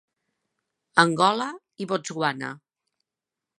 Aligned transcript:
Angola 1.03 1.47
i 1.85 1.89
Botswana. 1.93 2.53